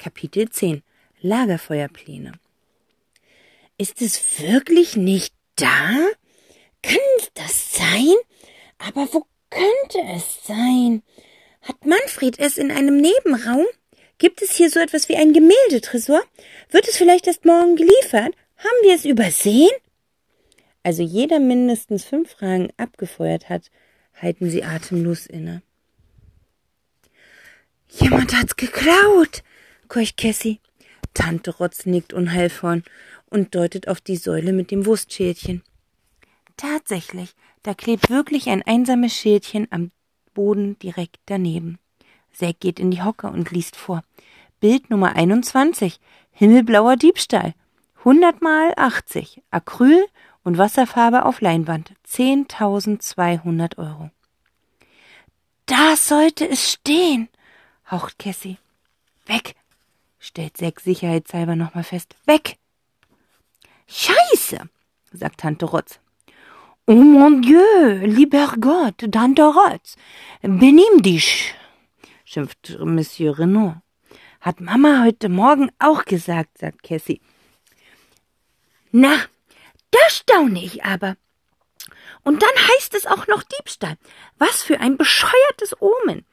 [0.00, 0.82] Kapitel 10
[1.20, 2.32] Lagerfeuerpläne
[3.76, 5.94] Ist es wirklich nicht da?
[6.82, 6.96] Kann
[7.34, 8.14] das sein?
[8.78, 11.02] Aber wo könnte es sein?
[11.60, 13.66] Hat Manfred es in einem Nebenraum?
[14.16, 16.22] Gibt es hier so etwas wie ein Gemäldetresor?
[16.70, 18.34] Wird es vielleicht erst morgen geliefert?
[18.56, 19.68] Haben wir es übersehen?
[20.82, 23.70] Also jeder mindestens fünf Fragen abgefeuert hat,
[24.14, 25.60] halten sie atemlos inne.
[27.90, 29.42] Jemand hat's geklaut,
[29.90, 30.60] keucht Cassie.
[31.12, 32.82] Tante Rotz nickt unheilvoll
[33.28, 35.62] und deutet auf die Säule mit dem Wurstschälchen.
[36.56, 39.90] Tatsächlich, da klebt wirklich ein einsames Schildchen am
[40.32, 41.78] Boden direkt daneben.
[42.32, 44.02] Zack geht in die Hocke und liest vor.
[44.60, 45.98] Bild Nummer 21.
[46.30, 47.54] Himmelblauer Diebstahl.
[47.98, 49.42] 100 mal 80.
[49.50, 50.06] Acryl
[50.44, 51.92] und Wasserfarbe auf Leinwand.
[52.08, 54.10] 10.200 Euro.
[55.66, 57.28] Da sollte es stehen,
[57.90, 58.58] haucht Cassie.
[59.26, 59.54] Weg,
[60.20, 62.14] stellt Zack sicherheitshalber nochmal fest.
[62.26, 62.58] Weg!
[63.88, 64.68] Scheiße,
[65.12, 65.98] sagt Tante Rotz.
[66.86, 69.96] Oh mon Dieu, lieber Gott, Tante Rotz,
[70.42, 71.54] benimm dich,
[72.24, 73.76] schimpft Monsieur Renaud.
[74.40, 77.20] Hat Mama heute Morgen auch gesagt, sagt Cassie.
[78.90, 79.18] Na,
[79.90, 81.16] da staune ich aber.
[82.22, 83.96] Und dann heißt es auch noch Diebstahl.
[84.38, 86.24] Was für ein bescheuertes Omen.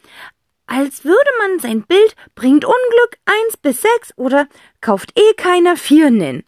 [0.67, 4.47] Als würde man sein Bild bringt Unglück eins bis sechs oder
[4.81, 6.43] kauft eh keiner vier nennen,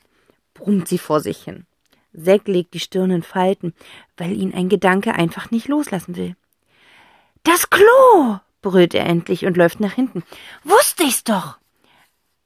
[0.54, 1.66] brummt sie vor sich hin.
[2.14, 3.74] Zack legt die Stirn in Falten,
[4.18, 6.36] weil ihn ein Gedanke einfach nicht loslassen will.
[7.44, 8.40] Das Klo!
[8.62, 10.24] brüllt er endlich und läuft nach hinten.
[10.66, 11.58] Wusste ich's doch!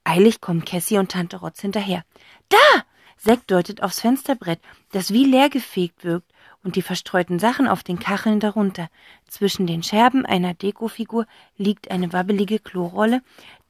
[0.03, 2.03] Eilig kommen Cassie und Tante Rotz hinterher.
[2.49, 2.83] Da!
[3.17, 4.59] Zack deutet aufs Fensterbrett,
[4.91, 6.29] das wie leergefegt wirkt,
[6.64, 8.89] und die verstreuten Sachen auf den Kacheln darunter.
[9.28, 11.25] Zwischen den Scherben einer Dekofigur
[11.58, 13.22] liegt eine wabbelige Klorolle,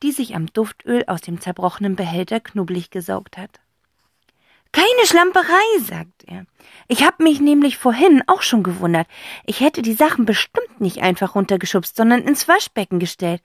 [0.04, 3.60] die sich am Duftöl aus dem zerbrochenen Behälter knubbelig gesaugt hat.
[4.72, 6.46] Keine Schlamperei, sagt er.
[6.88, 9.08] Ich hab mich nämlich vorhin auch schon gewundert.
[9.46, 13.42] Ich hätte die Sachen bestimmt nicht einfach runtergeschubst, sondern ins Waschbecken gestellt.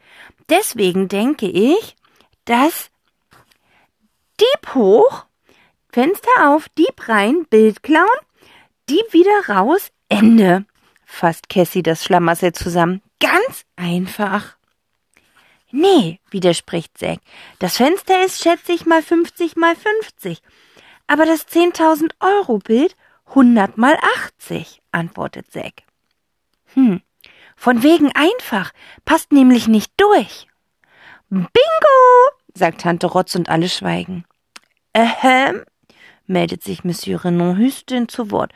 [0.49, 1.97] Deswegen denke ich,
[2.47, 2.91] dass
[4.41, 5.27] Dieb hoch,
[5.91, 8.09] Fenster auf, Dieb rein, Bild klauen,
[8.89, 10.65] Dieb wieder raus, Ende,
[11.05, 13.03] fasst Cassie das Schlamassel zusammen.
[13.21, 14.57] Ganz einfach.
[15.71, 17.19] Nee, widerspricht Zack.
[17.59, 20.41] Das Fenster ist, schätze ich, mal 50 mal 50
[21.09, 22.95] aber das 10.000 Euro Bild
[23.27, 23.99] 100 mal
[24.39, 25.83] 80, antwortet Zack.
[26.75, 27.01] Hm,
[27.57, 28.73] von wegen einfach,
[29.05, 30.47] passt nämlich nicht durch.
[31.31, 31.49] Bingo,
[32.55, 34.25] sagt Tante Rotz und alle schweigen.
[34.95, 35.65] Ähem,
[36.29, 38.53] meldet sich Monsieur Renaud hüstend zu Wort.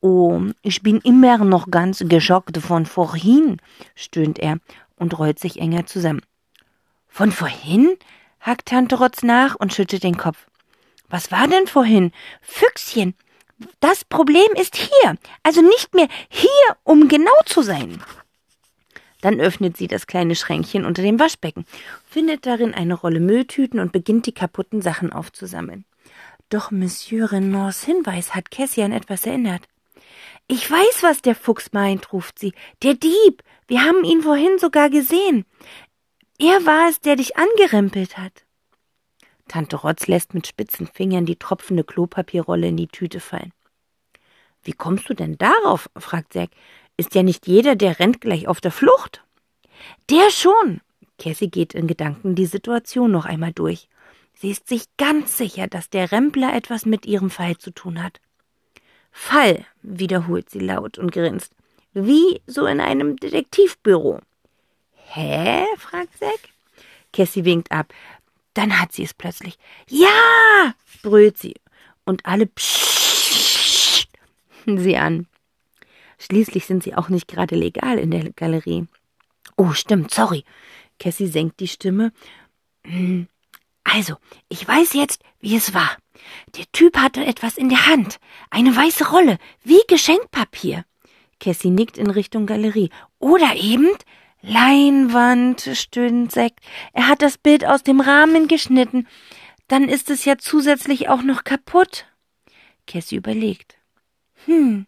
[0.00, 3.58] Oh, ich bin immer noch ganz geschockt von vorhin,
[3.94, 4.58] stöhnt er
[4.96, 6.22] und rollt sich enger zusammen.
[7.08, 7.96] Von vorhin?
[8.40, 10.46] hakt Tante Rotz nach und schüttelt den Kopf.
[11.10, 12.12] Was war denn vorhin?
[12.40, 13.14] Füchschen.
[13.80, 16.48] Das Problem ist hier, also nicht mehr hier,
[16.82, 18.02] um genau zu sein.
[19.20, 21.66] Dann öffnet sie das kleine Schränkchen unter dem Waschbecken,
[22.08, 25.84] findet darin eine Rolle Mülltüten und beginnt die kaputten Sachen aufzusammeln.
[26.50, 29.62] Doch Monsieur Renauds Hinweis hat Cassie an etwas erinnert.
[30.48, 32.52] Ich weiß, was der Fuchs meint, ruft sie.
[32.82, 33.44] Der Dieb.
[33.68, 35.44] Wir haben ihn vorhin sogar gesehen.
[36.40, 38.44] Er war es, der dich angerempelt hat.
[39.46, 43.52] Tante Rotz lässt mit spitzen Fingern die tropfende Klopapierrolle in die Tüte fallen.
[44.64, 45.88] Wie kommst du denn darauf?
[45.96, 46.50] fragt Zack.
[46.96, 49.24] Ist ja nicht jeder, der rennt gleich auf der Flucht.
[50.10, 50.80] Der schon.
[51.18, 53.88] Cassie geht in Gedanken die Situation noch einmal durch.
[54.40, 58.22] Sie ist sich ganz sicher, dass der Rempler etwas mit ihrem Fall zu tun hat.
[59.12, 61.52] Fall, wiederholt sie laut und grinst.
[61.92, 64.20] Wie so in einem Detektivbüro.
[64.94, 65.66] Hä?
[65.76, 66.40] fragt Zack.
[67.12, 67.92] Cassie winkt ab.
[68.54, 69.58] Dann hat sie es plötzlich.
[69.90, 70.74] Ja!
[71.02, 71.56] brüllt sie.
[72.06, 74.08] Und alle pssst
[74.64, 75.26] sie an.
[76.18, 78.86] Schließlich sind sie auch nicht gerade legal in der Galerie.
[79.58, 80.44] Oh, stimmt, sorry.
[80.98, 82.12] Cassie senkt die Stimme.
[83.84, 84.16] Also,
[84.48, 85.96] ich weiß jetzt, wie es war.
[86.56, 88.18] Der Typ hatte etwas in der Hand.
[88.50, 90.84] Eine weiße Rolle, wie Geschenkpapier.
[91.38, 92.90] Cassie nickt in Richtung Galerie.
[93.18, 93.88] Oder eben
[94.42, 96.60] Leinwand, stöhnt Sekt.
[96.92, 99.06] Er hat das Bild aus dem Rahmen geschnitten.
[99.68, 102.06] Dann ist es ja zusätzlich auch noch kaputt.
[102.86, 103.76] Cassie überlegt.
[104.46, 104.86] Hm,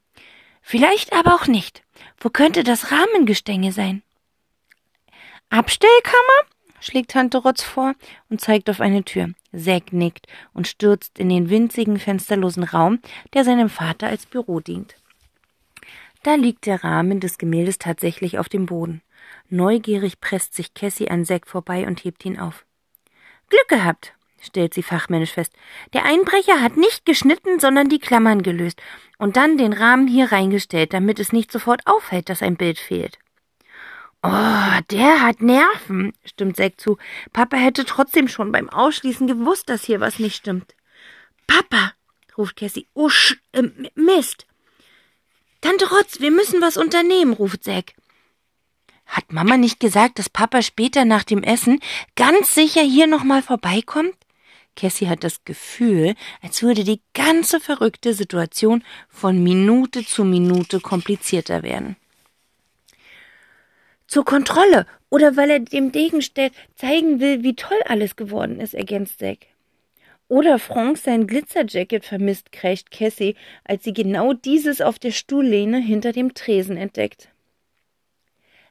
[0.60, 1.82] vielleicht aber auch nicht.
[2.18, 4.02] Wo könnte das Rahmengestänge sein?
[5.50, 6.51] Abstellkammer?
[6.82, 7.94] Schlägt Tante Rotz vor
[8.28, 9.30] und zeigt auf eine Tür.
[9.56, 13.00] Zack nickt und stürzt in den winzigen, fensterlosen Raum,
[13.34, 14.96] der seinem Vater als Büro dient.
[16.22, 19.02] Da liegt der Rahmen des Gemäldes tatsächlich auf dem Boden.
[19.48, 22.64] Neugierig presst sich Cassie an Zack vorbei und hebt ihn auf.
[23.48, 25.52] Glück gehabt, stellt sie fachmännisch fest.
[25.92, 28.80] Der Einbrecher hat nicht geschnitten, sondern die Klammern gelöst
[29.18, 33.18] und dann den Rahmen hier reingestellt, damit es nicht sofort auffällt, dass ein Bild fehlt.
[34.22, 36.96] Oh, der hat Nerven, stimmt Zack zu.
[37.32, 40.76] Papa hätte trotzdem schon beim Ausschließen gewusst, dass hier was nicht stimmt.
[41.48, 41.92] Papa,
[42.38, 42.86] ruft Cassie.
[42.94, 43.10] Oh,
[43.52, 43.62] äh,
[43.96, 44.46] Mist.
[45.60, 47.94] Tante Rotz, wir müssen was unternehmen, ruft Zack.
[49.06, 51.80] Hat Mama nicht gesagt, dass Papa später nach dem Essen
[52.14, 54.14] ganz sicher hier nochmal vorbeikommt?
[54.76, 61.62] Cassie hat das Gefühl, als würde die ganze verrückte Situation von Minute zu Minute komplizierter
[61.62, 61.96] werden.
[64.12, 69.20] Zur Kontrolle oder weil er dem Degenstedt zeigen will, wie toll alles geworden ist, ergänzt
[69.20, 69.46] Zack.
[70.28, 76.12] Oder Frank sein Glitzerjacket vermisst, krächt Cassie, als sie genau dieses auf der Stuhllehne hinter
[76.12, 77.30] dem Tresen entdeckt.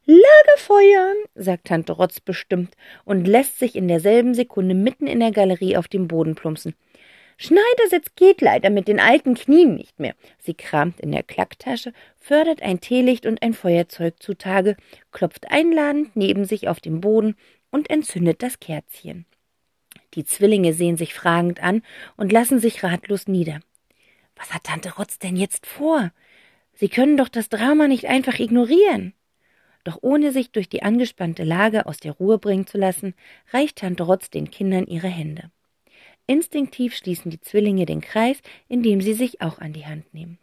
[0.06, 5.76] Lagerfeuer, sagt Tante Rotz bestimmt und lässt sich in derselben Sekunde mitten in der Galerie
[5.76, 6.76] auf den Boden plumpsen.
[7.44, 10.14] Schneidersitz geht leider mit den alten Knien nicht mehr.
[10.38, 14.78] Sie kramt in der Klacktasche, fördert ein Teelicht und ein Feuerzeug zutage,
[15.12, 17.36] klopft einladend neben sich auf den Boden
[17.72, 19.26] und entzündet das Kerzchen.
[20.14, 21.82] Die Zwillinge sehen sich fragend an
[22.16, 23.60] und lassen sich ratlos nieder.
[24.36, 26.12] Was hat Tante Rotz denn jetzt vor?
[26.76, 29.16] Sie können doch das Drama nicht einfach ignorieren.
[29.84, 33.16] Doch ohne sich durch die angespannte Lage aus der Ruhe bringen zu lassen,
[33.52, 35.50] reicht Tante Rotz den Kindern ihre Hände.
[36.28, 38.38] Instinktiv schließen die Zwillinge den Kreis,
[38.68, 40.38] indem sie sich auch an die Hand nehmen.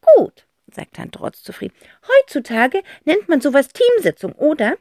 [0.00, 1.74] Gut, sagt Tante Rotz zufrieden.
[2.06, 4.76] Heutzutage nennt man sowas Teamsitzung, oder?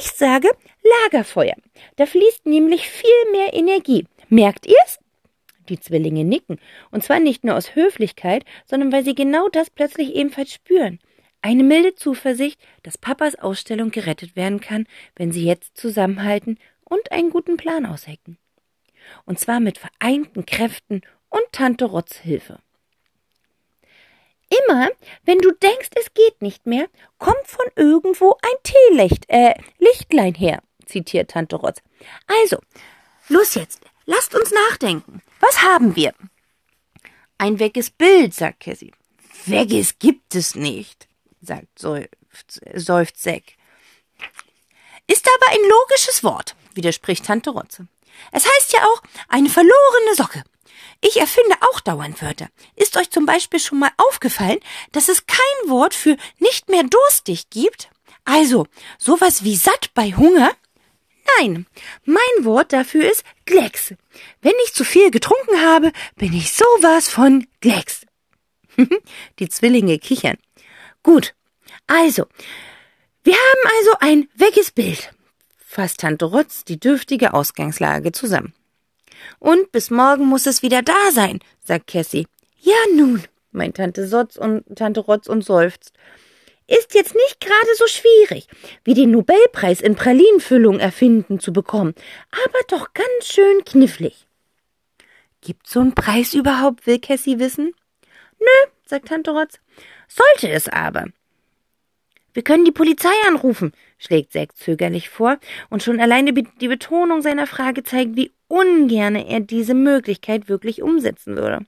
[0.00, 0.48] Ich sage
[0.82, 1.56] Lagerfeuer.
[1.96, 4.06] Da fließt nämlich viel mehr Energie.
[4.28, 4.98] Merkt ihr's?
[5.68, 6.58] Die Zwillinge nicken,
[6.90, 10.98] und zwar nicht nur aus Höflichkeit, sondern weil sie genau das plötzlich ebenfalls spüren.
[11.42, 17.30] Eine milde Zuversicht, dass Papas Ausstellung gerettet werden kann, wenn sie jetzt zusammenhalten und einen
[17.30, 18.38] guten Plan aushecken.
[19.24, 22.60] Und zwar mit vereinten Kräften und Tante Rotz Hilfe.
[24.66, 24.88] Immer,
[25.24, 26.88] wenn du denkst, es geht nicht mehr,
[27.18, 31.82] kommt von irgendwo ein Teelicht, äh, Lichtlein her, zitiert Tante Rotz.
[32.42, 32.58] Also,
[33.28, 35.22] los jetzt, lasst uns nachdenken.
[35.40, 36.14] Was haben wir?
[37.36, 38.92] Ein weges Bild, sagt Cassie.
[39.44, 41.08] Weges gibt es nicht
[41.40, 43.42] sagt seufzt, seufzt Zack.
[45.06, 47.86] Ist aber ein logisches Wort, widerspricht Tante Rotze.
[48.32, 50.42] Es heißt ja auch eine verlorene Socke.
[51.00, 52.48] Ich erfinde auch dauernd Wörter.
[52.74, 54.58] Ist euch zum Beispiel schon mal aufgefallen,
[54.92, 57.90] dass es kein Wort für nicht mehr durstig gibt?
[58.24, 58.66] Also,
[58.98, 60.50] sowas wie satt bei Hunger?
[61.38, 61.66] Nein,
[62.04, 63.94] mein Wort dafür ist Glecks.
[64.40, 68.06] Wenn ich zu viel getrunken habe, bin ich sowas von Glecks.
[69.38, 70.38] Die Zwillinge kichern.
[71.02, 71.34] Gut.
[71.86, 72.26] Also,
[73.24, 75.10] wir haben also ein weges Bild,
[75.68, 78.54] fasst Tante Rotz die dürftige Ausgangslage zusammen.
[79.38, 82.26] Und bis morgen muss es wieder da sein, sagt Cassie.
[82.58, 83.22] Ja nun,
[83.52, 85.92] meint Tante Sotz und Tante Rotz und seufzt.
[86.66, 88.48] Ist jetzt nicht gerade so schwierig,
[88.84, 91.94] wie den Nobelpreis in Pralinenfüllung erfinden zu bekommen,
[92.30, 94.26] aber doch ganz schön knifflig.
[95.42, 97.74] Gibt's so einen Preis überhaupt, will Cassie wissen?
[98.40, 99.60] Nö, sagt Tante Rotz.
[100.08, 101.06] Sollte es aber.
[102.32, 107.46] Wir können die Polizei anrufen, schlägt Zack zögerlich vor, und schon alleine die Betonung seiner
[107.46, 111.66] Frage zeigt, wie ungern er diese Möglichkeit wirklich umsetzen würde.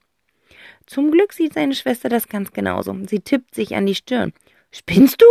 [0.87, 2.97] Zum Glück sieht seine Schwester das ganz genauso.
[3.07, 4.33] Sie tippt sich an die Stirn.
[4.73, 5.27] Spinnst du?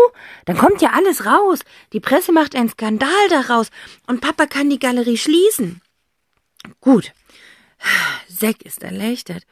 [0.46, 1.60] Dann kommt ja alles raus.
[1.94, 3.70] Die Presse macht einen Skandal daraus
[4.08, 5.82] und Papa kann die Galerie schließen.
[6.82, 7.14] Gut.
[8.28, 9.44] Zack ist erleichtert.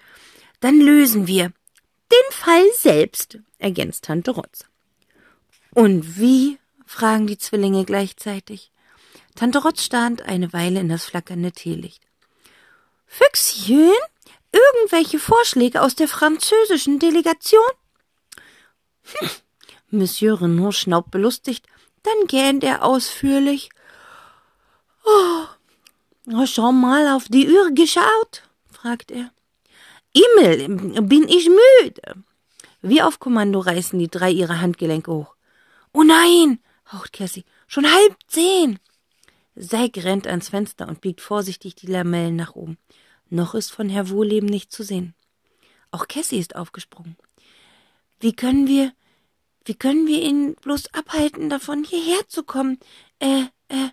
[0.59, 1.51] Dann lösen wir
[2.11, 4.65] den Fall selbst, ergänzt Tante Rotz.
[5.73, 6.57] Und wie?
[6.87, 8.71] Fragen die Zwillinge gleichzeitig.
[9.35, 12.01] Tante Rotz stand eine Weile in das flackernde Teelicht.
[13.05, 13.93] Füchschen?
[14.51, 17.69] Irgendwelche Vorschläge aus der französischen Delegation?
[19.03, 19.29] Hm.
[19.89, 21.67] Monsieur Renaud schnaubt belustigt,
[22.03, 23.69] dann gähnt er ausführlich.
[25.05, 28.43] Oh, schon mal auf die Uhr geschaut?
[28.71, 29.31] fragt er.
[30.15, 32.23] Himmel, bin ich müde.
[32.81, 35.35] Wie auf Kommando reißen die drei ihre Handgelenke hoch.
[35.93, 36.59] Oh nein,
[36.91, 38.79] haucht Cassie, schon halb zehn.
[39.59, 42.77] Zack rennt ans Fenster und biegt vorsichtig die Lamellen nach oben.
[43.29, 45.15] Noch ist von Herr Wohleben nicht zu sehen.
[45.91, 47.17] Auch Cassie ist aufgesprungen.
[48.19, 48.93] Wie können wir,
[49.65, 52.79] wie können wir ihn bloß abhalten, davon hierher zu kommen?
[53.19, 53.89] Äh, äh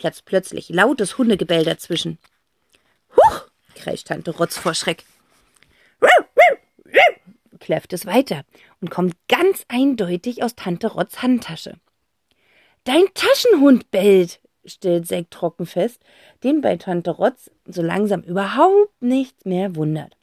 [0.00, 2.18] platzt plötzlich lautes Hundegebell dazwischen.
[3.16, 3.42] Huch!
[3.74, 5.04] kreischt Tante Rotz vor Schreck.
[7.70, 8.42] Kläfft es weiter
[8.80, 11.74] und kommt ganz eindeutig aus Tante Rotz Handtasche.
[12.82, 16.02] Dein Taschenhund bellt, stellt Zack trocken fest,
[16.42, 20.16] den bei Tante Rotz so langsam überhaupt nichts mehr wundert.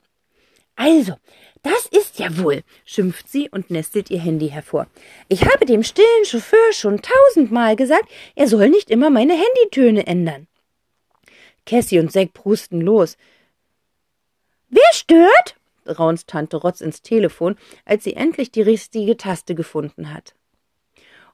[0.76, 1.14] Also,
[1.64, 4.88] das ist ja wohl, schimpft sie und nestelt ihr Handy hervor.
[5.30, 10.48] Ich habe dem stillen Chauffeur schon tausendmal gesagt, er soll nicht immer meine Handytöne ändern.
[11.66, 13.16] Cassie und Zack prusten los.
[14.68, 15.56] Wer stört?
[15.90, 20.36] Raunzt Tante Rotz ins Telefon, als sie endlich die richtige Taste gefunden hat.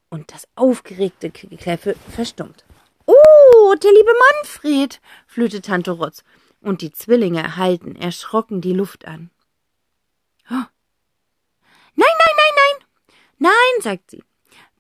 [0.09, 2.65] Und das aufgeregte Gekläffe verstummt.
[3.05, 6.23] Oh, der liebe Manfred, flöte Tante Rotz,
[6.61, 9.29] und die Zwillinge halten erschrocken die Luft an.
[10.49, 10.63] Oh.
[11.95, 12.87] Nein, nein, nein, nein.
[13.39, 14.23] Nein, sagt sie.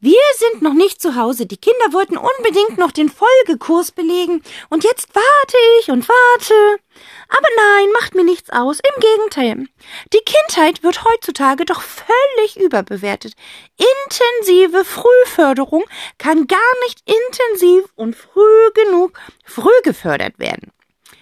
[0.03, 1.45] Wir sind noch nicht zu Hause.
[1.45, 4.43] Die Kinder wollten unbedingt noch den Folgekurs belegen.
[4.69, 6.83] Und jetzt warte ich und warte.
[7.29, 8.79] Aber nein, macht mir nichts aus.
[8.81, 9.65] Im Gegenteil.
[10.11, 13.35] Die Kindheit wird heutzutage doch völlig überbewertet.
[13.77, 15.85] Intensive Frühförderung
[16.17, 20.73] kann gar nicht intensiv und früh genug früh gefördert werden.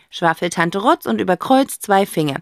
[0.10, 2.38] Schwafelt Tante Rotz und überkreuzt zwei Finger.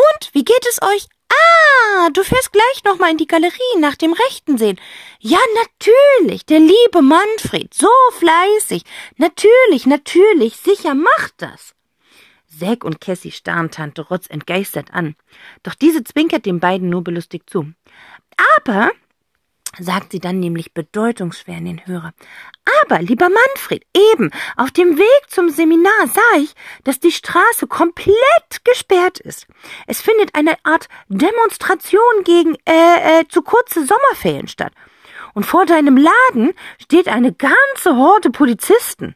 [0.00, 3.94] Und wie geht es euch Ah, du fährst gleich noch mal in die Galerie nach
[3.94, 4.80] dem Rechten sehen.
[5.20, 7.88] Ja, natürlich, der liebe Manfred, so
[8.18, 8.82] fleißig.
[9.16, 11.74] Natürlich, natürlich, sicher macht das.
[12.46, 15.14] Zack und Cassie starren Tante Rotz entgeistert an.
[15.62, 17.72] Doch diese zwinkert den beiden nur belustigt zu.
[18.56, 18.90] Aber
[19.78, 22.12] sagt sie dann nämlich bedeutungsschwer in den Hörer.
[22.82, 28.64] Aber, lieber Manfred, eben auf dem Weg zum Seminar sah ich, dass die Straße komplett
[28.64, 29.46] gesperrt ist.
[29.86, 34.72] Es findet eine Art Demonstration gegen äh, äh, zu kurze Sommerferien statt.
[35.34, 39.14] Und vor deinem Laden steht eine ganze Horde Polizisten.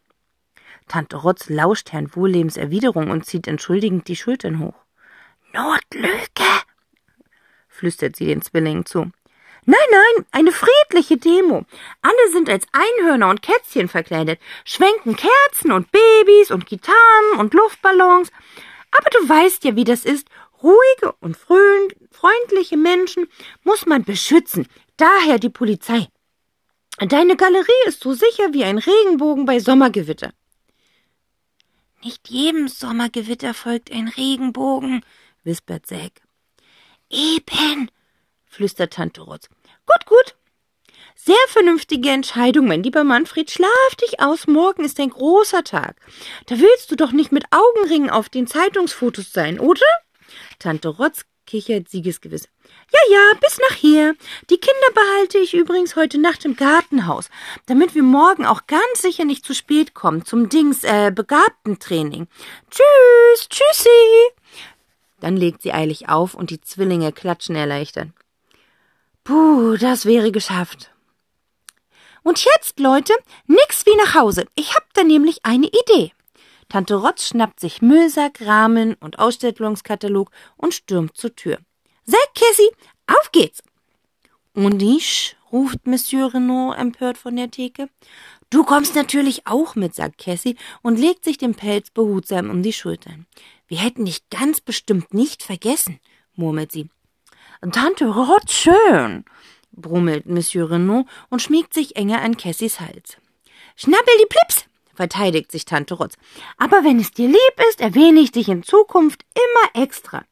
[0.87, 4.75] Tante Rotz lauscht Herrn Wohllebens Erwiderung und zieht entschuldigend die Schultern hoch.
[5.53, 6.45] Notlüge,
[7.69, 9.11] flüstert sie den Zwillingen zu.
[9.67, 11.65] Nein, nein, eine friedliche Demo.
[12.03, 18.31] Alle sind als Einhörner und Kätzchen verkleidet, schwenken Kerzen und Babys und Gitarren und Luftballons.
[18.91, 20.29] Aber du weißt ja, wie das ist.
[20.63, 23.27] Ruhige und freundliche Menschen
[23.65, 24.67] muss man beschützen.
[24.97, 26.09] Daher die Polizei.
[26.99, 30.33] Deine Galerie ist so sicher wie ein Regenbogen bei Sommergewitter.
[32.05, 35.05] Nicht jedem Sommergewitter folgt ein Regenbogen,
[35.43, 36.21] wispert Zack.
[37.11, 37.91] Eben,
[38.47, 39.49] flüstert Tante Rotz.
[39.87, 40.37] Gut, gut.
[41.15, 43.51] Sehr vernünftige Entscheidung, mein lieber Manfred.
[43.51, 45.97] Schlaf dich aus, morgen ist ein großer Tag.
[46.47, 49.87] Da willst du doch nicht mit Augenringen auf den Zeitungsfotos sein, oder?
[50.59, 52.49] Tante Rotz kichert siegesgewiss.
[52.93, 54.15] Ja, ja, bis nachher.
[54.51, 57.31] Die Kinder behalte ich übrigens heute Nacht im Gartenhaus,
[57.67, 62.29] damit wir morgen auch ganz sicher nicht zu spät kommen zum Dings, äh, Begabtentraining.
[62.71, 63.89] Tschüss, tschüssi.
[65.21, 68.09] Dann legt sie eilig auf und die Zwillinge klatschen erleichtert.
[69.25, 70.91] Puh, das wäre geschafft.
[72.23, 73.15] Und jetzt, Leute,
[73.47, 74.47] nix wie nach Hause.
[74.55, 76.13] Ich hab da nämlich eine Idee.
[76.69, 81.59] Tante Rotz schnappt sich Müllsack, Rahmen und Ausstellungskatalog und stürmt zur Tür.
[82.05, 82.71] Sag, Cassie,
[83.07, 83.63] auf geht's!
[84.55, 87.89] Und ich, ruft Monsieur Renaud empört von der Theke.
[88.51, 92.73] Du kommst natürlich auch mit, sagt Cassie und legt sich den Pelz behutsam um die
[92.73, 93.27] Schultern.
[93.67, 95.99] Wir hätten dich ganz bestimmt nicht vergessen,
[96.35, 96.89] murmelt sie.
[97.73, 99.25] Tante Rot schön,
[99.73, 103.17] brummelt Monsieur Renaud und schmiegt sich enger an Cassies Hals.
[103.77, 106.17] Schnappel die Plips, verteidigt sich Tante Rotz.
[106.59, 110.25] Aber wenn es dir lieb ist, erwähne ich dich in Zukunft immer extra.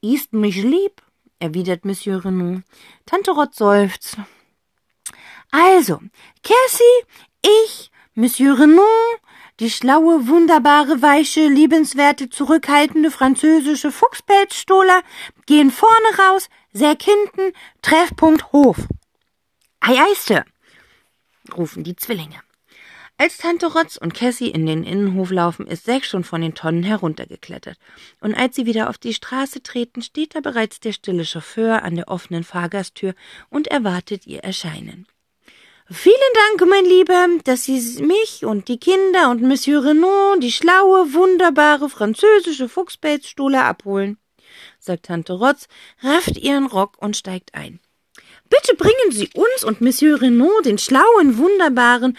[0.00, 1.02] Ist mich lieb,
[1.38, 2.62] erwidert Monsieur Renaud.
[3.06, 4.16] Tante Rotz seufzt.
[5.50, 6.00] Also,
[6.42, 7.04] Cassie,
[7.42, 9.20] ich, Monsieur Renaud,
[9.60, 15.02] die schlaue, wunderbare, weiche, liebenswerte, zurückhaltende französische Fuchspelzstohler
[15.46, 18.78] gehen vorne raus, Säck hinten, Treffpunkt Hof.
[19.80, 20.44] Ei, ei, Sir,
[21.56, 22.40] rufen die Zwillinge.
[23.16, 26.82] Als Tante Rotz und Cassie in den Innenhof laufen, ist Zack schon von den Tonnen
[26.82, 27.78] heruntergeklettert.
[28.20, 31.94] Und als sie wieder auf die Straße treten, steht da bereits der stille Chauffeur an
[31.94, 33.14] der offenen Fahrgasttür
[33.50, 35.06] und erwartet ihr Erscheinen.
[35.90, 41.12] Vielen Dank, mein Lieber, dass Sie mich und die Kinder und Monsieur Renaud, die schlaue,
[41.12, 44.16] wunderbare französische Fuchspelzstuhle abholen,
[44.78, 45.68] sagt Tante Rotz,
[46.02, 47.80] rafft ihren Rock und steigt ein.
[48.48, 52.16] Bitte bringen Sie uns und Monsieur Renaud den schlauen, wunderbaren,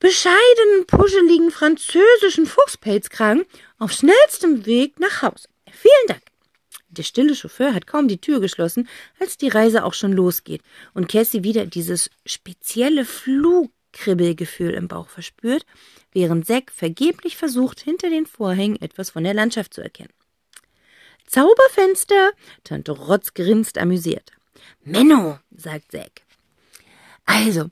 [0.00, 3.44] bescheidenen, puscheligen französischen Fuchspelzkragen
[3.78, 5.48] auf schnellstem Weg nach Hause.
[5.70, 6.31] Vielen Dank.
[6.92, 11.08] Der stille Chauffeur hat kaum die Tür geschlossen, als die Reise auch schon losgeht und
[11.08, 15.64] Cassie wieder dieses spezielle Flugkribbelgefühl im Bauch verspürt,
[16.12, 20.12] während Zack vergeblich versucht, hinter den Vorhängen etwas von der Landschaft zu erkennen.
[21.26, 22.32] Zauberfenster!
[22.62, 24.32] Tante Rotz grinst amüsiert.
[24.84, 26.22] Menno, sagt Zack.
[27.24, 27.70] Also,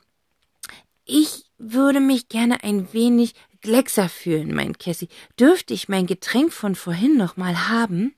[1.05, 5.09] Ich würde mich gerne ein wenig Gleckser fühlen, meint Cassie.
[5.39, 8.15] Dürfte ich mein Getränk von vorhin noch mal haben?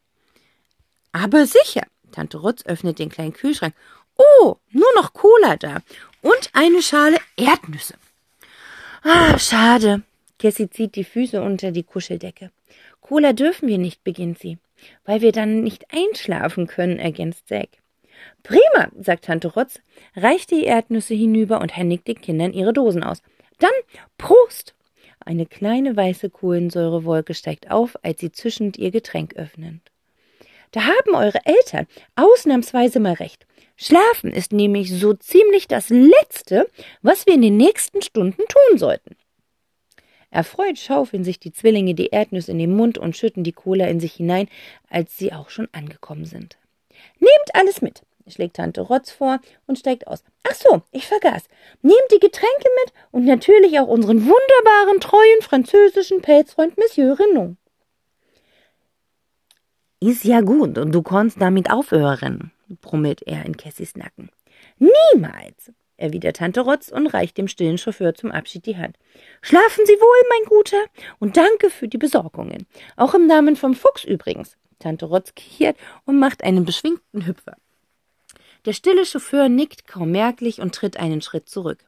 [1.12, 1.82] Aber sicher.
[2.10, 3.74] Tante Rutz öffnet den kleinen Kühlschrank.
[4.16, 5.78] Oh, nur noch Cola da.
[6.20, 7.94] Und eine Schale Erdnüsse.
[9.02, 10.02] Ah, schade.
[10.38, 12.50] Cassie zieht die Füße unter die Kuscheldecke.
[13.00, 14.58] Cola dürfen wir nicht, beginnt sie.
[15.04, 17.68] Weil wir dann nicht einschlafen können, ergänzt Zack.
[18.42, 19.80] Prima, sagt Tante Rotz,
[20.16, 23.22] reicht die Erdnüsse hinüber und händigt den Kindern ihre Dosen aus.
[23.58, 23.70] Dann
[24.18, 24.74] Prost!
[25.24, 29.80] Eine kleine weiße Kohlensäurewolke steigt auf, als sie zischend ihr Getränk öffnen.
[30.72, 31.86] Da haben eure Eltern
[32.16, 33.46] ausnahmsweise mal recht.
[33.76, 36.70] Schlafen ist nämlich so ziemlich das Letzte,
[37.02, 39.16] was wir in den nächsten Stunden tun sollten.
[40.30, 44.00] Erfreut schaufeln sich die Zwillinge die Erdnüsse in den Mund und schütten die Cola in
[44.00, 44.48] sich hinein,
[44.88, 46.56] als sie auch schon angekommen sind.
[47.18, 50.24] Nehmt alles mit, schlägt Tante Rotz vor und steigt aus.
[50.44, 51.44] Ach so, ich vergaß.
[51.82, 57.56] Nehmt die Getränke mit und natürlich auch unseren wunderbaren, treuen französischen Pelzfreund Monsieur Renaud.
[60.02, 64.30] Ist ja gut, und du kannst damit aufhören, brummelt er in Cassis Nacken.
[64.80, 68.96] Niemals, erwidert Tante Rotz und reicht dem stillen Chauffeur zum Abschied die Hand.
[69.42, 70.84] Schlafen Sie wohl, mein Guter,
[71.20, 72.66] und danke für die Besorgungen.
[72.96, 74.56] Auch im Namen vom Fuchs übrigens.
[74.80, 77.56] Tante Rotz kichert und macht einen beschwingten Hüpfer.
[78.64, 81.84] Der stille Chauffeur nickt kaum merklich und tritt einen Schritt zurück.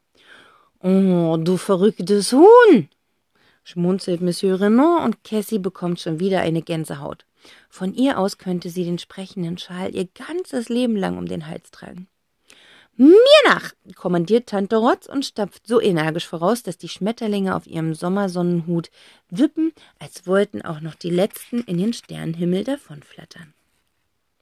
[0.78, 2.88] Oh, du verrücktes Huhn!
[3.64, 7.24] schmunzelt Monsieur Renaud und Cassie bekommt schon wieder eine Gänsehaut.
[7.68, 11.70] Von ihr aus könnte sie den sprechenden Schal ihr ganzes Leben lang um den Hals
[11.70, 12.08] tragen.
[12.96, 13.10] Mir
[13.46, 18.90] nach, kommandiert Tante Rotz und stapft so energisch voraus, dass die Schmetterlinge auf ihrem Sommersonnenhut
[19.30, 23.52] wippen, als wollten auch noch die letzten in den Sternenhimmel davonflattern.